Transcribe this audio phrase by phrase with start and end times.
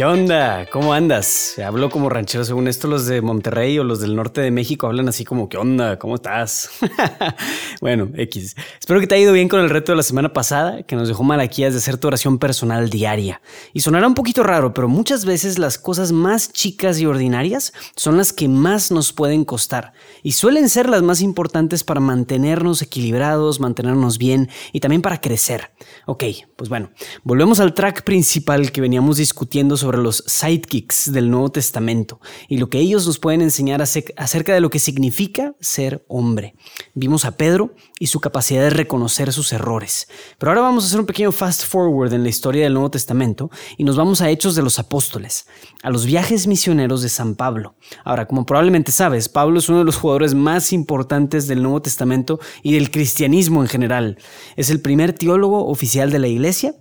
[0.00, 0.64] ¿Qué onda?
[0.72, 1.58] ¿Cómo andas?
[1.58, 5.10] Hablo como ranchero, según esto los de Monterrey o los del norte de México hablan
[5.10, 5.98] así como, ¿qué onda?
[5.98, 6.70] ¿Cómo estás?
[7.82, 8.56] bueno, X.
[8.78, 11.06] Espero que te haya ido bien con el reto de la semana pasada, que nos
[11.06, 13.42] dejó Malaquías de hacer tu oración personal diaria.
[13.74, 18.16] Y sonará un poquito raro, pero muchas veces las cosas más chicas y ordinarias son
[18.16, 19.92] las que más nos pueden costar.
[20.22, 25.72] Y suelen ser las más importantes para mantenernos equilibrados, mantenernos bien y también para crecer.
[26.06, 26.24] Ok,
[26.56, 26.88] pues bueno,
[27.22, 32.68] volvemos al track principal que veníamos discutiendo sobre los sidekicks del Nuevo Testamento y lo
[32.68, 36.54] que ellos nos pueden enseñar acerca de lo que significa ser hombre.
[36.94, 40.08] Vimos a Pedro y su capacidad de reconocer sus errores.
[40.38, 43.50] Pero ahora vamos a hacer un pequeño fast forward en la historia del Nuevo Testamento
[43.76, 45.46] y nos vamos a Hechos de los Apóstoles,
[45.82, 47.74] a los viajes misioneros de San Pablo.
[48.04, 52.40] Ahora, como probablemente sabes, Pablo es uno de los jugadores más importantes del Nuevo Testamento
[52.62, 54.18] y del cristianismo en general.
[54.56, 56.74] Es el primer teólogo oficial de la iglesia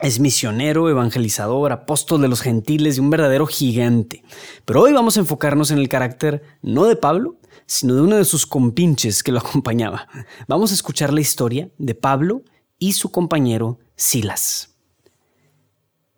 [0.00, 4.22] es misionero, evangelizador, apóstol de los gentiles y un verdadero gigante.
[4.64, 8.24] Pero hoy vamos a enfocarnos en el carácter no de Pablo, sino de uno de
[8.24, 10.08] sus compinches que lo acompañaba.
[10.48, 12.42] Vamos a escuchar la historia de Pablo
[12.78, 14.74] y su compañero Silas.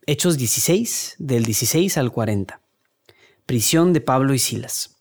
[0.06, 2.60] Hechos 16, del 16 al 40.
[3.46, 4.91] Prisión de Pablo y Silas.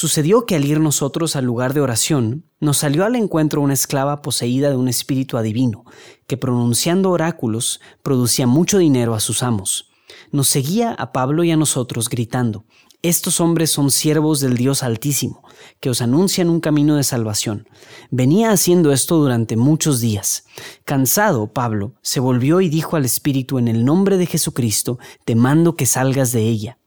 [0.00, 4.22] Sucedió que al ir nosotros al lugar de oración, nos salió al encuentro una esclava
[4.22, 5.84] poseída de un espíritu adivino,
[6.28, 9.90] que pronunciando oráculos producía mucho dinero a sus amos.
[10.30, 12.64] Nos seguía a Pablo y a nosotros gritando,
[13.02, 15.42] Estos hombres son siervos del Dios Altísimo,
[15.80, 17.66] que os anuncian un camino de salvación.
[18.12, 20.44] Venía haciendo esto durante muchos días.
[20.84, 25.74] Cansado, Pablo se volvió y dijo al espíritu, En el nombre de Jesucristo, te mando
[25.74, 26.78] que salgas de ella.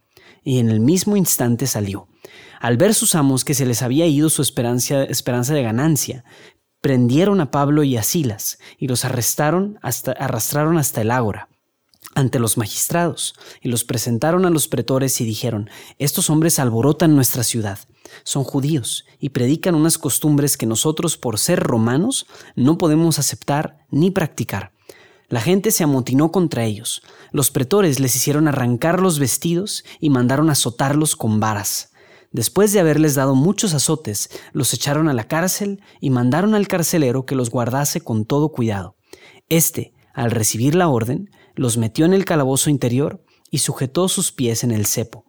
[0.46, 2.08] Y en el mismo instante salió.
[2.62, 4.96] Al ver sus amos que se les había ido su esperanza,
[5.54, 6.24] de ganancia,
[6.80, 11.50] prendieron a Pablo y a Silas y los arrestaron arrastraron hasta el ágora
[12.14, 17.44] ante los magistrados y los presentaron a los pretores y dijeron, estos hombres alborotan nuestra
[17.44, 17.80] ciudad,
[18.24, 24.12] son judíos y predican unas costumbres que nosotros por ser romanos no podemos aceptar ni
[24.12, 24.72] practicar.
[25.30, 27.02] La gente se amotinó contra ellos,
[27.32, 31.91] los pretores les hicieron arrancar los vestidos y mandaron azotarlos con varas.
[32.32, 37.26] Después de haberles dado muchos azotes, los echaron a la cárcel y mandaron al carcelero
[37.26, 38.96] que los guardase con todo cuidado.
[39.50, 44.64] Este, al recibir la orden, los metió en el calabozo interior y sujetó sus pies
[44.64, 45.26] en el cepo.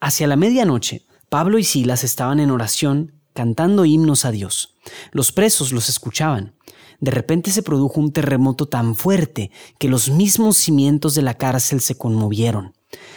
[0.00, 4.74] Hacia la medianoche, Pablo y Silas estaban en oración, cantando himnos a Dios.
[5.12, 6.56] Los presos los escuchaban.
[7.00, 11.80] De repente se produjo un terremoto tan fuerte que los mismos cimientos de la cárcel
[11.80, 12.74] se conmovieron.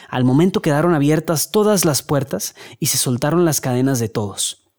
[0.09, 4.70] Al momento quedaron abiertas todas las puertas y se soltaron las cadenas de todos.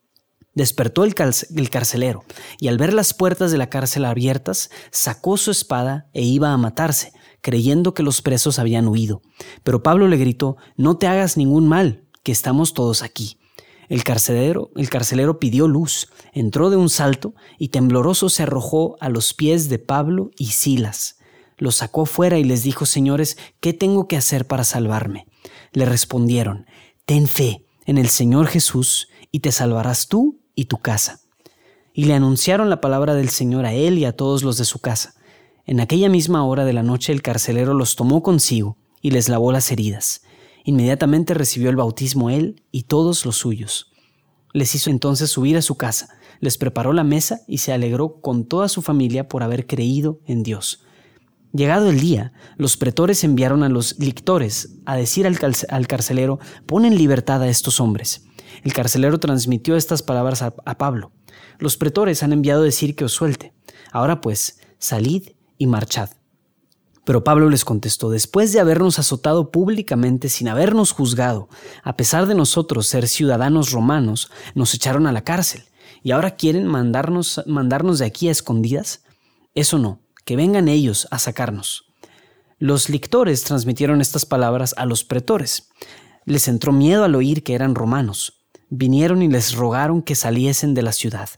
[0.54, 2.24] Despertó el, carcelero
[2.60, 6.58] y al ver las puertas de la cárcel abiertas, sacó su espada e iba a
[6.58, 9.22] matarse, creyendo que los presos habían huido.
[9.62, 13.38] Pero Pablo le gritó, No te hagas ningún mal, que estamos todos aquí.
[13.88, 19.08] El carcelero, el carcelero pidió luz, entró de un salto y tembloroso se arrojó a
[19.08, 21.16] los pies de Pablo y Silas
[21.62, 25.28] los sacó fuera y les dijo, Señores, ¿qué tengo que hacer para salvarme?
[25.72, 26.66] Le respondieron,
[27.04, 31.20] Ten fe en el Señor Jesús y te salvarás tú y tu casa.
[31.94, 34.80] Y le anunciaron la palabra del Señor a él y a todos los de su
[34.80, 35.14] casa.
[35.64, 39.52] En aquella misma hora de la noche el carcelero los tomó consigo y les lavó
[39.52, 40.22] las heridas.
[40.64, 43.92] Inmediatamente recibió el bautismo él y todos los suyos.
[44.52, 46.08] Les hizo entonces subir a su casa,
[46.40, 50.42] les preparó la mesa y se alegró con toda su familia por haber creído en
[50.42, 50.84] Dios.
[51.52, 56.96] Llegado el día, los pretores enviaron a los lictores a decir al, carcelero, pon en
[56.96, 58.24] libertad a estos hombres.
[58.64, 61.12] El carcelero transmitió estas palabras a, Pablo.
[61.58, 63.52] Los pretores han enviado a decir que os suelte.
[63.90, 66.10] Ahora pues, salid y marchad.
[67.04, 71.48] Pero Pablo les contestó, después de habernos azotado públicamente sin habernos juzgado,
[71.82, 75.64] a pesar de nosotros ser ciudadanos romanos, nos echaron a la cárcel,
[76.02, 79.02] y ahora quieren mandarnos, mandarnos de aquí a escondidas.
[79.54, 81.86] Eso no, que vengan ellos a sacarnos.
[82.58, 85.70] Los lictores transmitieron estas palabras a los pretores.
[86.24, 88.44] Les entró miedo al oír que eran romanos.
[88.68, 91.28] Vinieron y les rogaron que saliesen de la ciudad.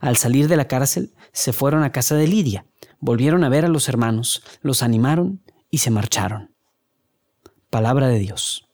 [0.00, 2.66] Al salir de la cárcel, se fueron a casa de Lidia,
[2.98, 6.54] volvieron a ver a los hermanos, los animaron y se marcharon.
[7.70, 8.65] Palabra de Dios.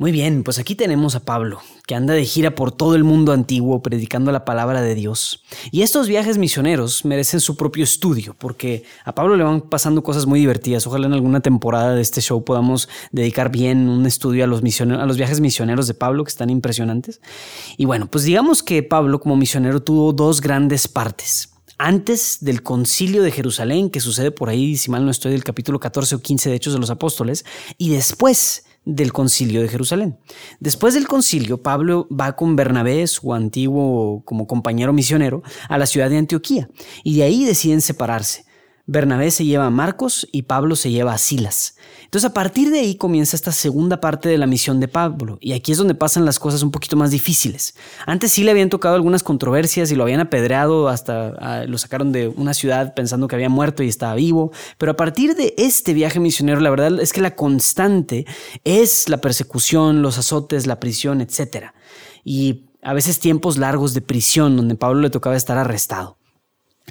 [0.00, 3.32] Muy bien, pues aquí tenemos a Pablo, que anda de gira por todo el mundo
[3.32, 5.44] antiguo predicando la palabra de Dios.
[5.72, 10.24] Y estos viajes misioneros merecen su propio estudio, porque a Pablo le van pasando cosas
[10.24, 10.86] muy divertidas.
[10.86, 15.04] Ojalá en alguna temporada de este show podamos dedicar bien un estudio a los, a
[15.04, 17.20] los viajes misioneros de Pablo, que están impresionantes.
[17.76, 23.22] Y bueno, pues digamos que Pablo como misionero tuvo dos grandes partes antes del concilio
[23.22, 26.48] de Jerusalén, que sucede por ahí, si mal no estoy, del capítulo 14 o 15
[26.48, 27.44] de Hechos de los Apóstoles,
[27.78, 30.18] y después del concilio de Jerusalén.
[30.58, 36.10] Después del concilio, Pablo va con Bernabé, su antiguo como compañero misionero, a la ciudad
[36.10, 36.68] de Antioquía
[37.04, 38.44] y de ahí deciden separarse.
[38.86, 41.76] Bernabé se lleva a Marcos y Pablo se lleva a Silas.
[42.04, 45.52] Entonces a partir de ahí comienza esta segunda parte de la misión de Pablo y
[45.52, 47.74] aquí es donde pasan las cosas un poquito más difíciles.
[48.06, 52.12] Antes sí le habían tocado algunas controversias y lo habían apedreado hasta ah, lo sacaron
[52.12, 55.94] de una ciudad pensando que había muerto y estaba vivo, pero a partir de este
[55.94, 58.26] viaje misionero la verdad es que la constante
[58.64, 61.66] es la persecución, los azotes, la prisión, etc.
[62.24, 66.19] Y a veces tiempos largos de prisión donde Pablo le tocaba estar arrestado.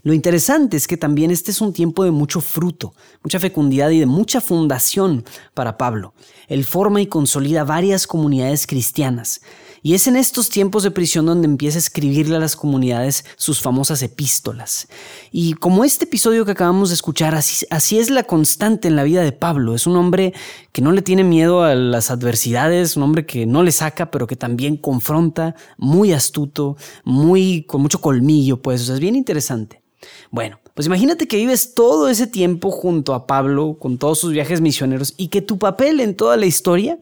[0.03, 3.99] Lo interesante es que también este es un tiempo de mucho fruto, mucha fecundidad y
[3.99, 6.13] de mucha fundación para Pablo.
[6.47, 9.41] Él forma y consolida varias comunidades cristianas.
[9.81, 13.61] Y es en estos tiempos de prisión donde empieza a escribirle a las comunidades sus
[13.61, 14.87] famosas epístolas.
[15.31, 19.03] Y como este episodio que acabamos de escuchar, así, así, es la constante en la
[19.03, 19.75] vida de Pablo.
[19.75, 20.33] Es un hombre
[20.73, 24.27] que no le tiene miedo a las adversidades, un hombre que no le saca, pero
[24.27, 26.75] que también confronta, muy astuto,
[27.05, 28.89] muy con mucho colmillo, pues.
[28.89, 29.78] Es bien interesante.
[30.31, 34.61] Bueno, pues imagínate que vives todo ese tiempo junto a Pablo, con todos sus viajes
[34.61, 36.97] misioneros, y que tu papel en toda la historia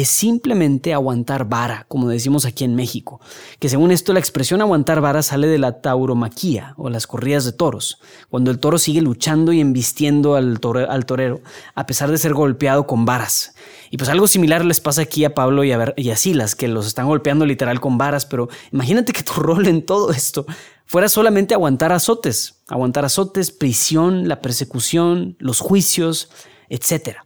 [0.00, 3.18] es simplemente aguantar vara, como decimos aquí en México,
[3.58, 7.52] que según esto la expresión aguantar vara sale de la tauromaquía o las corridas de
[7.52, 7.98] toros,
[8.28, 11.40] cuando el toro sigue luchando y embistiendo al, torero
[11.74, 13.54] a pesar de ser golpeado con varas.
[13.90, 16.68] Y pues algo similar les pasa aquí a Pablo y a, y a Silas, que
[16.68, 20.44] los están golpeando literal con varas, pero imagínate que tu rol en todo esto
[20.86, 26.30] fuera solamente aguantar azotes, aguantar azotes, prisión, la persecución, los juicios,
[26.68, 27.18] etc.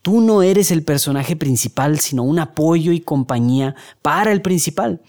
[0.00, 5.02] Tú no eres el personaje principal, sino un apoyo y compañía para el principal.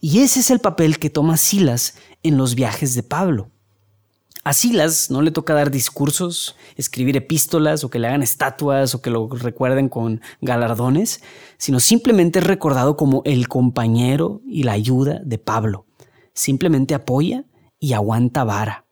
[0.00, 1.94] Y ese es el papel que toma Silas
[2.24, 3.50] en los viajes de Pablo.
[4.44, 9.00] A Silas no le toca dar discursos, escribir epístolas o que le hagan estatuas o
[9.00, 11.22] que lo recuerden con galardones,
[11.58, 15.86] sino simplemente es recordado como el compañero y la ayuda de Pablo
[16.34, 17.44] simplemente apoya
[17.78, 18.86] y aguanta vara.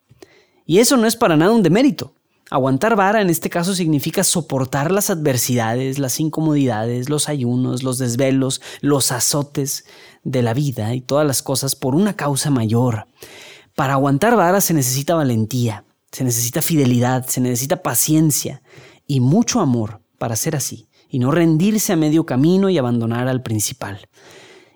[0.66, 2.14] Y eso no es para nada un demérito.
[2.50, 8.60] Aguantar vara en este caso significa soportar las adversidades, las incomodidades, los ayunos, los desvelos,
[8.80, 9.84] los azotes
[10.24, 13.06] de la vida y todas las cosas por una causa mayor.
[13.76, 18.62] Para aguantar vara se necesita valentía, se necesita fidelidad, se necesita paciencia
[19.06, 23.42] y mucho amor para ser así y no rendirse a medio camino y abandonar al
[23.42, 24.08] principal.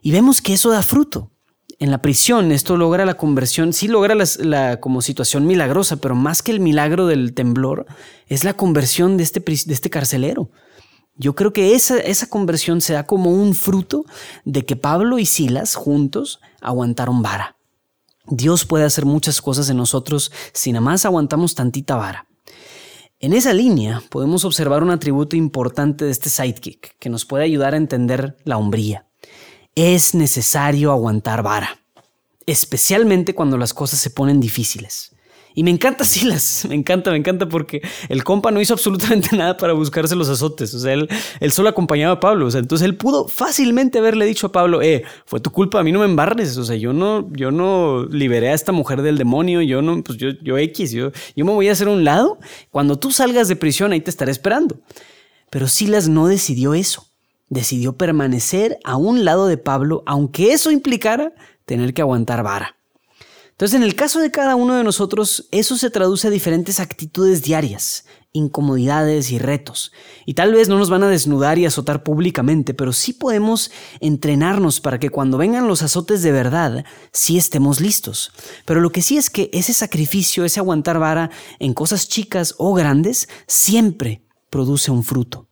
[0.01, 1.33] Y vemos que eso da fruto
[1.79, 6.43] en la prisión esto logra la conversión, sí logra la, como situación milagrosa, pero más
[6.43, 7.87] que el milagro del temblor,
[8.27, 10.51] es la conversión de este, de este carcelero.
[11.17, 14.05] Yo creo que esa, esa conversión se da como un fruto
[14.45, 17.57] de que Pablo y Silas juntos aguantaron vara.
[18.27, 22.27] Dios puede hacer muchas cosas en nosotros si nada más aguantamos tantita vara.
[23.21, 27.75] En esa línea podemos observar un atributo importante de este sidekick que nos puede ayudar
[27.75, 29.07] a entender la hombría
[29.75, 31.79] es necesario aguantar vara,
[32.47, 35.11] especialmente cuando las cosas se ponen difíciles.
[35.57, 39.57] Y me encanta Silas, me encanta, me encanta porque el compa no hizo absolutamente nada
[39.57, 40.75] para buscarse los azotes.
[40.75, 41.09] O sea, él,
[41.51, 42.47] solo acompañaba a Pablo.
[42.47, 45.85] O sea, entonces él pudo fácilmente haberle dicho a Pablo, eh, fue tu culpa, a
[45.85, 46.57] mí no me embarres.
[46.57, 50.19] O sea, yo no, yo no liberé a esta mujer del demonio, yo no, pues
[50.19, 52.39] yo, yo X, yo me voy a hacer un lado.
[52.71, 54.81] Cuando tú salgas de prisión, ahí te estaré esperando.
[55.51, 57.14] Pero Silas no decidió eso
[57.49, 61.33] decidió permanecer a un lado de Pablo, aunque eso implicara
[61.65, 62.77] tener que aguantar vara.
[63.55, 67.45] Entonces, en el caso de cada uno de nosotros, eso se traduce a diferentes actitudes
[67.45, 69.93] diarias, incomodidades y retos.
[70.27, 73.71] Y tal vez no nos van a desnudar y azotar públicamente, pero sí podemos
[74.01, 78.33] entrenarnos para que cuando vengan los azotes de verdad, sí estemos listos.
[78.65, 82.75] Pero lo que sí es que ese sacrificio, ese aguantar vara en cosas chicas o
[82.75, 85.47] grandes, siempre produce un fruto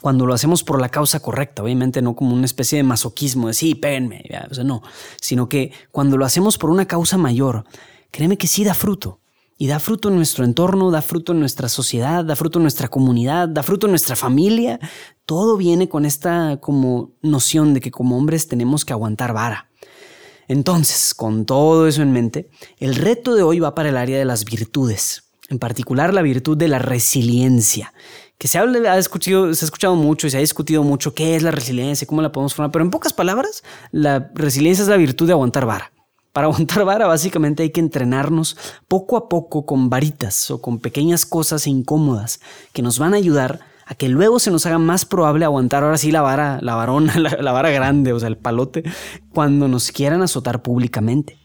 [0.00, 3.54] cuando lo hacemos por la causa correcta, obviamente no como una especie de masoquismo de
[3.54, 4.82] sí, péguenme, o sea, no,
[5.20, 7.64] sino que cuando lo hacemos por una causa mayor,
[8.10, 9.20] créeme que sí da fruto.
[9.62, 12.88] Y da fruto en nuestro entorno, da fruto en nuestra sociedad, da fruto en nuestra
[12.88, 14.80] comunidad, da fruto en nuestra familia.
[15.26, 19.70] Todo viene con esta como noción de que como hombres tenemos que aguantar vara.
[20.48, 24.24] Entonces, con todo eso en mente, el reto de hoy va para el área de
[24.24, 27.92] las virtudes, en particular la virtud de la resiliencia,
[28.38, 31.42] que se, ha, escuchado, se ha escuchado mucho y se ha discutido mucho qué es
[31.42, 35.26] la resiliencia, cómo la podemos formar, pero en pocas palabras, la resiliencia es la virtud
[35.26, 35.92] de aguantar vara.
[36.32, 41.26] Para aguantar vara básicamente hay que entrenarnos poco a poco con varitas o con pequeñas
[41.26, 42.40] cosas incómodas
[42.72, 45.98] que nos van a ayudar a que luego se nos haga más probable aguantar ahora
[45.98, 48.84] sí la vara, la varona, la vara grande, o sea, el palote,
[49.34, 51.39] cuando nos quieran azotar públicamente.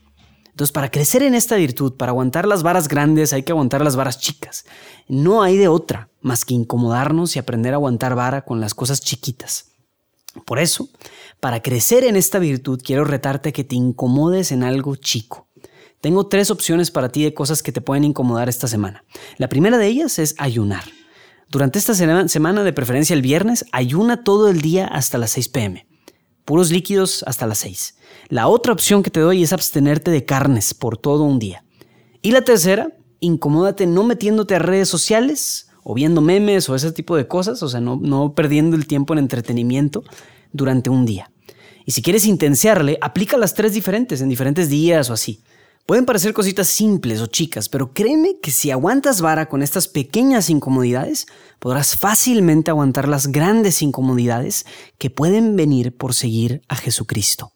[0.56, 3.98] Entonces, para crecer en esta virtud, para aguantar las varas grandes, hay que aguantar las
[3.98, 4.64] varas chicas.
[5.10, 9.02] No hay de otra más que incomodarnos y aprender a aguantar vara con las cosas
[9.02, 9.74] chiquitas.
[10.46, 10.88] Por eso,
[11.42, 15.50] para crecer en esta virtud, quiero retarte a que te incomodes en algo chico.
[16.00, 19.04] Tengo tres opciones para ti de cosas que te pueden incomodar esta semana.
[19.36, 20.86] La primera de ellas es ayunar.
[21.50, 25.95] Durante esta semana, de preferencia el viernes, ayuna todo el día hasta las 6 pm
[26.46, 27.96] puros líquidos hasta las 6.
[28.30, 31.64] La otra opción que te doy es abstenerte de carnes por todo un día.
[32.22, 37.16] Y la tercera, incomódate no metiéndote a redes sociales o viendo memes o ese tipo
[37.16, 40.04] de cosas, o sea, no, no perdiendo el tiempo en entretenimiento
[40.52, 41.32] durante un día.
[41.86, 45.42] Y si quieres intensiarle, aplica las tres diferentes en diferentes días o así.
[45.86, 50.50] Pueden parecer cositas simples o chicas, pero créeme que si aguantas vara con estas pequeñas
[50.50, 51.28] incomodidades,
[51.60, 54.66] podrás fácilmente aguantar las grandes incomodidades
[54.98, 57.52] que pueden venir por seguir a Jesucristo.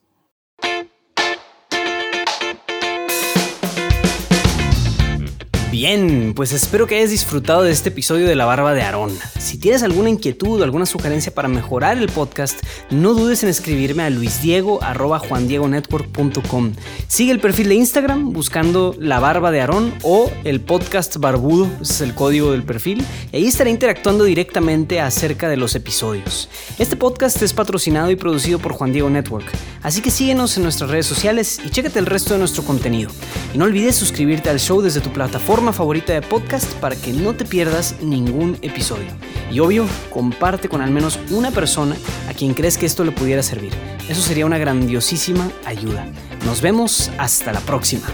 [5.71, 9.17] Bien, pues espero que hayas disfrutado de este episodio de La Barba de Aarón.
[9.49, 14.03] Si tienes alguna inquietud o alguna sugerencia para mejorar el podcast, no dudes en escribirme
[14.03, 16.73] a luisdiego.juandiegonetwork.com.
[17.07, 21.93] Sigue el perfil de Instagram buscando La Barba de Aarón o el podcast Barbudo, ese
[21.93, 26.47] es el código del perfil, y ahí estaré interactuando directamente acerca de los episodios.
[26.77, 29.47] Este podcast es patrocinado y producido por Juan Diego Network,
[29.81, 33.09] así que síguenos en nuestras redes sociales y chécate el resto de nuestro contenido.
[33.51, 37.33] Y no olvides suscribirte al show desde tu plataforma favorita de podcast para que no
[37.33, 39.07] te pierdas ningún episodio.
[39.51, 41.95] Y obvio, comparte con al menos una persona
[42.27, 43.73] a quien crees que esto le pudiera servir.
[44.07, 46.07] Eso sería una grandiosísima ayuda.
[46.45, 48.07] Nos vemos hasta la próxima.